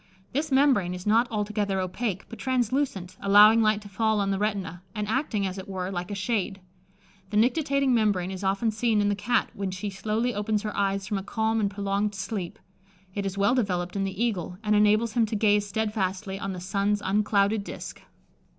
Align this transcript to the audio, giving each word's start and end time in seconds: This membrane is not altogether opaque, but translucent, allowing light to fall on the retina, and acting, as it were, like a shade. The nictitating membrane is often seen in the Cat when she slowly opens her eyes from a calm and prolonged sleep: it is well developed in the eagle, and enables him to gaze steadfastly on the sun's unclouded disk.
This 0.33 0.51
membrane 0.51 0.95
is 0.95 1.05
not 1.05 1.27
altogether 1.29 1.79
opaque, 1.79 2.25
but 2.27 2.39
translucent, 2.39 3.17
allowing 3.21 3.61
light 3.61 3.83
to 3.83 3.87
fall 3.87 4.19
on 4.19 4.31
the 4.31 4.39
retina, 4.39 4.81
and 4.95 5.07
acting, 5.07 5.45
as 5.45 5.59
it 5.59 5.67
were, 5.69 5.91
like 5.91 6.09
a 6.09 6.15
shade. 6.15 6.59
The 7.29 7.37
nictitating 7.37 7.93
membrane 7.93 8.31
is 8.31 8.43
often 8.43 8.71
seen 8.71 8.99
in 8.99 9.09
the 9.09 9.15
Cat 9.15 9.51
when 9.53 9.69
she 9.69 9.91
slowly 9.91 10.33
opens 10.33 10.63
her 10.63 10.75
eyes 10.75 11.05
from 11.05 11.19
a 11.19 11.23
calm 11.23 11.59
and 11.59 11.69
prolonged 11.69 12.15
sleep: 12.15 12.57
it 13.13 13.27
is 13.27 13.37
well 13.37 13.53
developed 13.53 13.95
in 13.95 14.03
the 14.03 14.23
eagle, 14.25 14.57
and 14.63 14.75
enables 14.75 15.13
him 15.13 15.27
to 15.27 15.35
gaze 15.35 15.67
steadfastly 15.67 16.39
on 16.39 16.53
the 16.53 16.59
sun's 16.59 17.03
unclouded 17.05 17.63
disk. 17.63 18.01